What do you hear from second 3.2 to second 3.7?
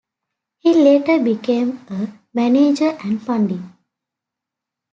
pundit.